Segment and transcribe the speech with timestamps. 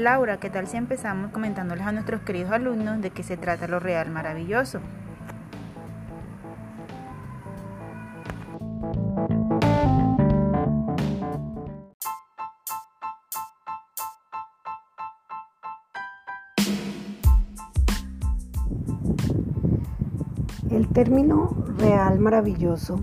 [0.00, 3.80] Laura, ¿qué tal si empezamos comentándoles a nuestros queridos alumnos de qué se trata lo
[3.80, 4.80] real maravilloso?
[20.70, 23.00] El término real maravilloso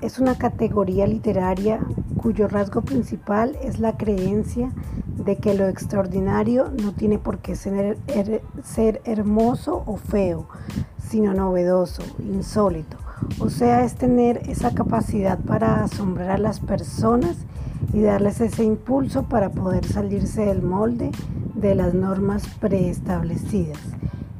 [0.00, 1.78] es una categoría literaria
[2.16, 4.72] cuyo rasgo principal es la creencia
[5.26, 7.98] de que lo extraordinario no tiene por qué ser,
[8.62, 10.46] ser, hermoso o feo,
[11.10, 12.96] sino novedoso, insólito.
[13.40, 17.36] O sea, es tener esa capacidad para asombrar a las personas
[17.92, 21.10] y darles ese impulso para poder salirse del molde
[21.54, 23.80] de las normas preestablecidas.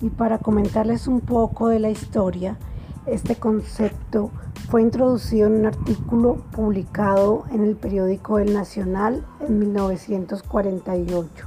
[0.01, 2.59] Y para comentarles un poco de la historia,
[3.07, 4.31] este concepto
[4.69, 11.47] fue introducido en un artículo publicado en el periódico El Nacional en 1948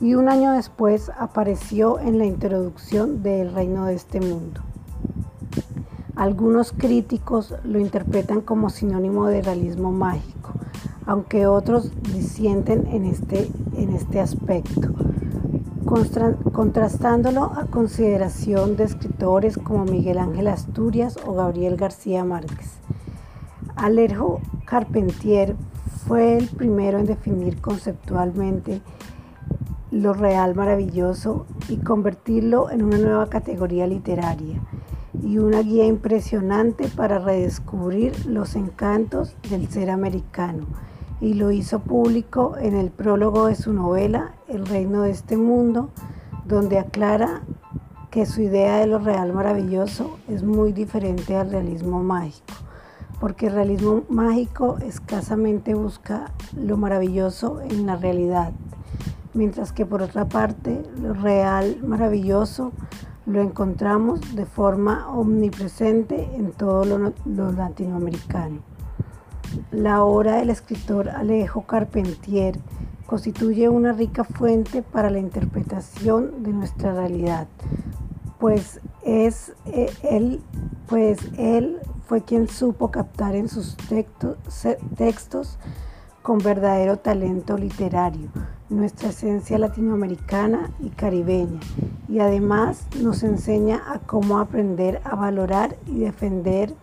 [0.00, 4.60] y un año después apareció en la introducción de El Reino de este Mundo.
[6.16, 10.52] Algunos críticos lo interpretan como sinónimo de realismo mágico,
[11.06, 14.94] aunque otros disienten en este, en este aspecto
[16.52, 22.78] contrastándolo a consideración de escritores como Miguel Ángel Asturias o Gabriel García Márquez.
[23.74, 25.56] Alejo Carpentier
[26.06, 28.82] fue el primero en definir conceptualmente
[29.90, 34.60] lo real maravilloso y convertirlo en una nueva categoría literaria
[35.22, 40.66] y una guía impresionante para redescubrir los encantos del ser americano
[41.20, 45.90] y lo hizo público en el prólogo de su novela El reino de este mundo,
[46.44, 47.42] donde aclara
[48.10, 52.54] que su idea de lo real maravilloso es muy diferente al realismo mágico,
[53.20, 58.52] porque el realismo mágico escasamente busca lo maravilloso en la realidad,
[59.34, 62.72] mientras que por otra parte lo real maravilloso
[63.26, 68.77] lo encontramos de forma omnipresente en todo lo, lo latinoamericano.
[69.70, 72.58] La obra del escritor Alejo Carpentier
[73.06, 77.48] constituye una rica fuente para la interpretación de nuestra realidad,
[78.38, 80.42] pues es eh, él,
[80.86, 83.76] pues él fue quien supo captar en sus
[84.96, 85.58] textos
[86.22, 88.30] con verdadero talento literario
[88.68, 91.60] nuestra esencia latinoamericana y caribeña.
[92.08, 96.74] Y además nos enseña a cómo aprender a valorar y defender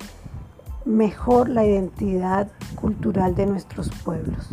[0.85, 4.49] mejor la identidad cultural de nuestros pueblos.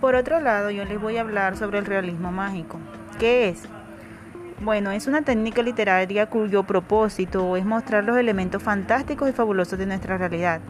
[0.00, 2.78] Por otro lado, yo les voy a hablar sobre el realismo mágico.
[3.18, 3.64] ¿Qué es?
[4.60, 9.86] Bueno, es una técnica literaria cuyo propósito es mostrar los elementos fantásticos y fabulosos de
[9.86, 10.60] nuestra realidad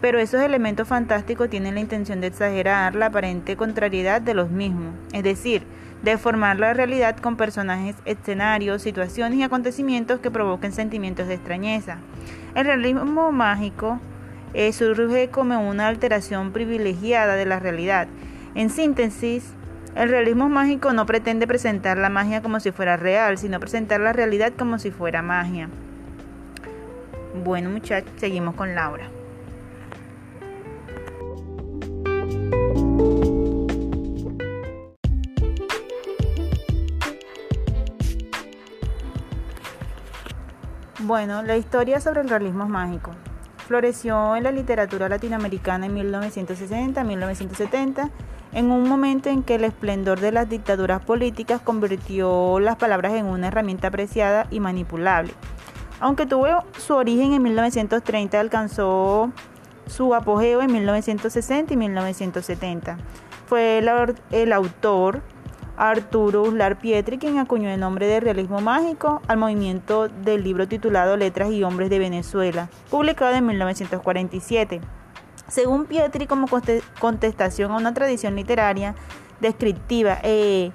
[0.00, 4.94] pero esos elementos fantásticos tienen la intención de exagerar la aparente contrariedad de los mismos,
[5.12, 5.62] es decir,
[6.02, 11.98] de formar la realidad con personajes, escenarios, situaciones y acontecimientos que provoquen sentimientos de extrañeza.
[12.54, 14.00] El realismo mágico
[14.54, 18.08] eh, surge como una alteración privilegiada de la realidad.
[18.54, 19.52] En síntesis,
[19.94, 24.12] el realismo mágico no pretende presentar la magia como si fuera real, sino presentar la
[24.12, 25.68] realidad como si fuera magia.
[27.44, 29.19] Bueno muchachos, seguimos con Laura.
[41.10, 43.10] Bueno, la historia sobre el realismo mágico.
[43.66, 48.10] Floreció en la literatura latinoamericana en 1960-1970,
[48.52, 53.26] en un momento en que el esplendor de las dictaduras políticas convirtió las palabras en
[53.26, 55.32] una herramienta apreciada y manipulable.
[55.98, 56.46] Aunque tuvo
[56.78, 59.32] su origen en 1930, alcanzó
[59.88, 62.98] su apogeo en 1960 y 1970.
[63.46, 63.90] Fue el,
[64.30, 65.22] el autor
[65.80, 71.16] Arturo Uslar Pietri, quien acuñó el nombre de realismo mágico al movimiento del libro titulado
[71.16, 74.82] Letras y Hombres de Venezuela, publicado en 1947.
[75.48, 76.48] Según Pietri, como
[77.00, 78.94] contestación a una tradición literaria
[79.40, 80.70] descriptiva e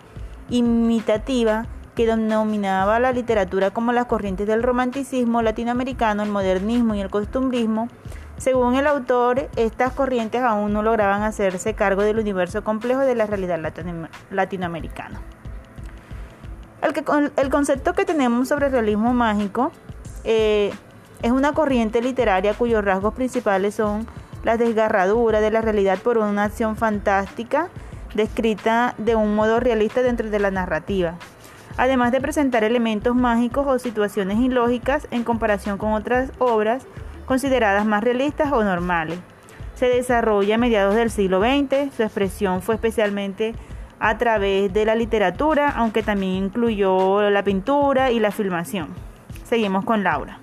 [0.49, 7.11] imitativa que denominaba la literatura como las corrientes del romanticismo latinoamericano, el modernismo y el
[7.11, 7.89] costumbrismo,
[8.37, 13.25] según el autor, estas corrientes aún no lograban hacerse cargo del universo complejo de la
[13.25, 13.59] realidad
[14.29, 15.21] latinoamericana.
[17.37, 19.71] El, concepto que tenemos sobre el realismo mágico
[20.23, 20.71] eh,
[21.23, 24.05] es una corriente literaria cuyos rasgos principales son
[24.43, 27.69] la desgarradura de la realidad por una acción fantástica
[28.13, 31.15] descrita de un modo realista dentro de la narrativa.
[31.77, 36.85] además de presentar elementos mágicos o situaciones ilógicas en comparación con otras obras
[37.25, 39.19] consideradas más realistas o normales.
[39.75, 43.53] Se desarrolla a mediados del siglo XX, su expresión fue especialmente
[43.99, 48.89] a través de la literatura, aunque también incluyó la pintura y la filmación.
[49.43, 50.39] Seguimos con Laura.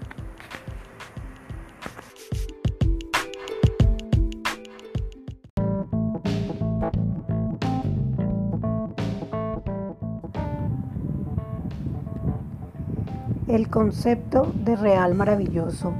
[13.48, 15.92] El concepto de real maravilloso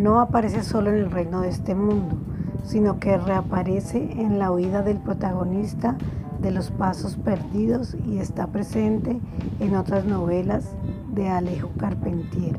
[0.00, 2.16] no aparece solo en el reino de este mundo,
[2.64, 5.96] sino que reaparece en la huida del protagonista
[6.40, 9.20] de los pasos perdidos y está presente
[9.60, 10.70] en otras novelas
[11.12, 12.56] de Alejo Carpentier,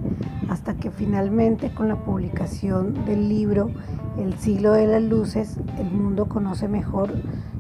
[0.50, 3.72] hasta que finalmente con la publicación del libro
[4.20, 7.12] El siglo de las luces, el mundo conoce mejor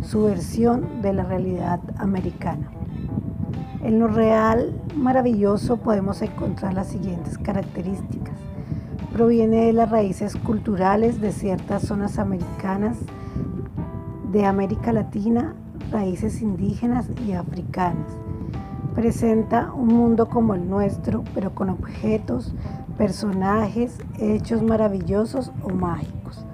[0.01, 2.69] su versión de la realidad americana.
[3.83, 8.35] En lo real maravilloso podemos encontrar las siguientes características.
[9.13, 12.97] Proviene de las raíces culturales de ciertas zonas americanas,
[14.31, 15.53] de América Latina,
[15.91, 18.07] raíces indígenas y africanas.
[18.95, 22.53] Presenta un mundo como el nuestro, pero con objetos,
[22.97, 26.45] personajes, hechos maravillosos o mágicos.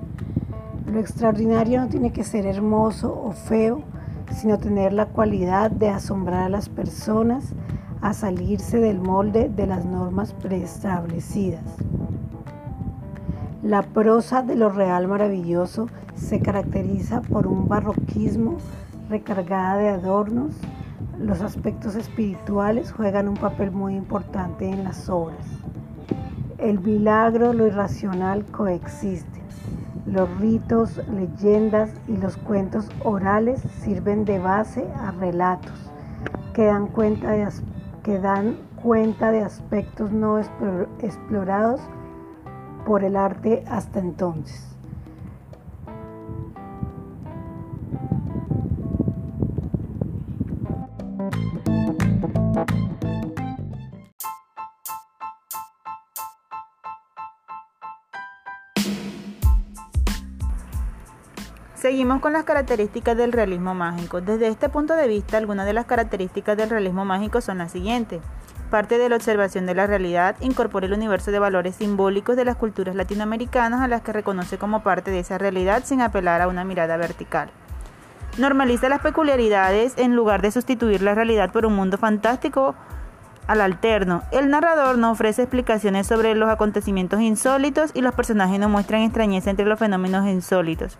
[0.91, 3.83] Lo extraordinario no tiene que ser hermoso o feo,
[4.31, 7.53] sino tener la cualidad de asombrar a las personas
[8.01, 11.63] a salirse del molde de las normas preestablecidas.
[13.67, 18.59] La prosa de lo real maravilloso se caracteriza por un barroquismo
[19.09, 20.55] recargada de adornos.
[21.19, 25.45] Los aspectos espirituales juegan un papel muy importante en las obras.
[26.57, 29.43] El milagro, lo irracional coexisten.
[30.05, 35.91] Los ritos, leyendas y los cuentos orales sirven de base a relatos
[36.53, 37.49] que dan cuenta de,
[38.01, 41.81] que dan cuenta de aspectos no explorados
[42.87, 44.63] por el arte hasta entonces.
[61.75, 64.21] Seguimos con las características del realismo mágico.
[64.21, 68.21] Desde este punto de vista, algunas de las características del realismo mágico son las siguientes.
[68.69, 72.57] Parte de la observación de la realidad, incorpora el universo de valores simbólicos de las
[72.57, 76.65] culturas latinoamericanas a las que reconoce como parte de esa realidad sin apelar a una
[76.65, 77.49] mirada vertical.
[78.37, 82.75] Normaliza las peculiaridades en lugar de sustituir la realidad por un mundo fantástico
[83.47, 84.23] al alterno.
[84.31, 89.49] El narrador no ofrece explicaciones sobre los acontecimientos insólitos y los personajes no muestran extrañeza
[89.49, 90.97] entre los fenómenos insólitos.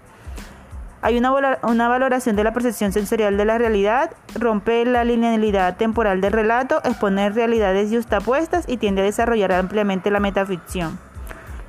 [1.08, 6.34] Hay una, valoración de la percepción sensorial de la realidad, rompe la linealidad temporal del
[6.34, 11.00] relato, expone realidades justapuestas y tiende a desarrollar ampliamente la metaficción.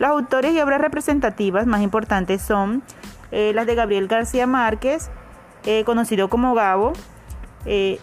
[0.00, 2.82] Los autores y obras representativas más importantes son
[3.31, 5.08] eh, las de Gabriel García Márquez,
[5.64, 6.93] eh, conocido como Gabo,
[7.64, 8.00] eh,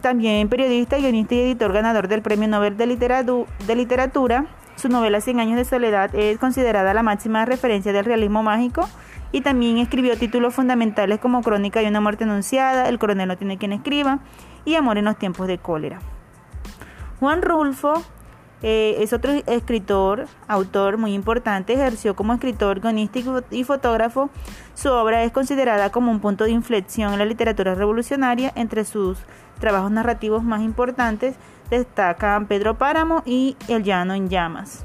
[0.00, 4.46] también periodista, guionista y editor ganador del Premio Nobel de, de Literatura.
[4.74, 8.88] Su novela Cien años de soledad es considerada la máxima referencia del realismo mágico
[9.32, 13.58] y también escribió títulos fundamentales como Crónica de una muerte anunciada, El coronel no tiene
[13.58, 14.20] quien escriba
[14.64, 15.98] y Amor en los tiempos de cólera.
[17.18, 18.02] Juan Rulfo
[18.62, 23.18] eh, es otro escritor, autor muy importante, ejerció como escritor, guionista
[23.50, 24.30] y fotógrafo.
[24.74, 28.52] Su obra es considerada como un punto de inflexión en la literatura revolucionaria.
[28.54, 29.18] Entre sus
[29.58, 31.34] trabajos narrativos más importantes
[31.70, 34.84] destacan Pedro Páramo y El llano en llamas.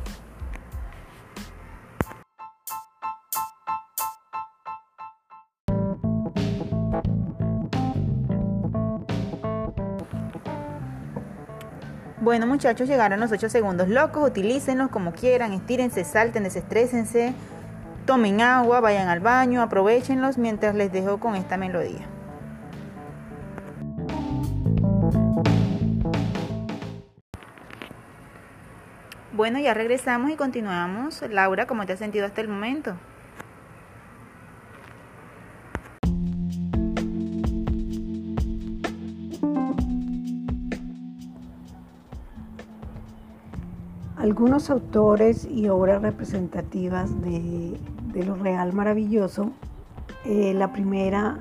[12.28, 17.34] Bueno muchachos, llegaron los 8 segundos locos, utilícenlos como quieran, estírense, salten, desestrésense,
[18.06, 22.06] tomen agua, vayan al baño, aprovechenlos mientras les dejo con esta melodía.
[29.32, 31.22] Bueno, ya regresamos y continuamos.
[31.30, 32.98] Laura, ¿cómo te has sentido hasta el momento?
[44.38, 47.76] Algunos autores y obras representativas de,
[48.24, 49.50] lo real maravilloso,
[50.26, 51.40] eh, la primera,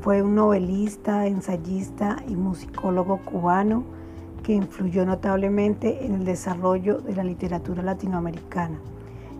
[0.00, 3.84] fue un novelista, ensayista y musicólogo cubano
[4.42, 8.80] que influyó notablemente en el desarrollo de la literatura latinoamericana.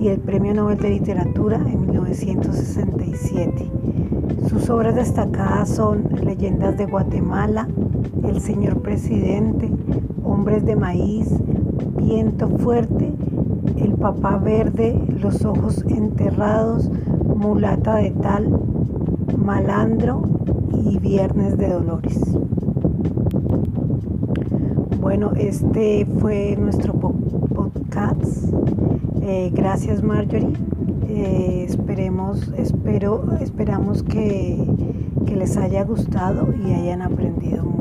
[0.00, 3.70] y el Premio Nobel de Literatura en 1967.
[4.48, 7.68] Sus obras destacadas son Leyendas de Guatemala,
[8.24, 9.70] El Señor Presidente,
[10.24, 11.28] Hombres de Maíz,
[11.96, 13.12] Viento Fuerte,
[13.76, 16.90] El Papá Verde, Los Ojos Enterrados,
[17.36, 18.48] Mulata de Tal,
[19.36, 20.22] Malandro
[20.72, 22.20] y Viernes de Dolores.
[25.00, 28.52] Bueno, este fue nuestro podcast.
[29.22, 30.52] Eh, gracias Marjorie.
[31.08, 34.64] Eh, esperemos, espero, esperamos que,
[35.26, 37.79] que les haya gustado y hayan aprendido mucho.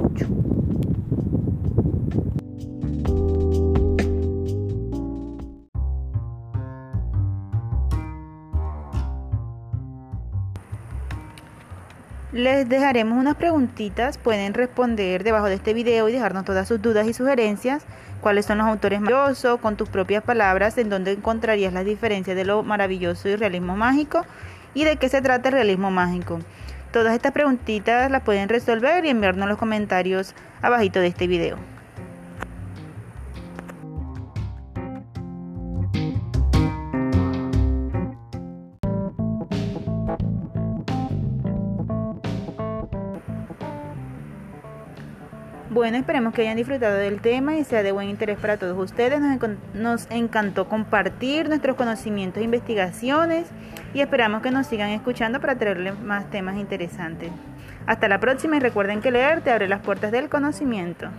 [12.32, 17.08] Les dejaremos unas preguntitas, pueden responder debajo de este video y dejarnos todas sus dudas
[17.08, 17.84] y sugerencias.
[18.22, 22.46] Cuáles son los autores maravillosos, con tus propias palabras, en dónde encontrarías las diferencias de
[22.46, 24.26] lo maravilloso y realismo mágico
[24.74, 26.40] y de qué se trata el realismo mágico.
[26.92, 31.58] Todas estas preguntitas las pueden resolver y enviarnos en los comentarios abajito de este video.
[45.72, 49.22] Bueno, esperemos que hayan disfrutado del tema y sea de buen interés para todos ustedes.
[49.76, 53.46] Nos, encantó compartir nuestros conocimientos e investigaciones
[53.94, 57.32] y esperamos que nos sigan escuchando para traerles más temas interesantes.
[57.86, 61.10] Hasta la próxima y recuerden que leer te abre las puertas del conocimiento.